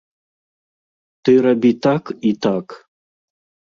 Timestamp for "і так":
2.31-2.67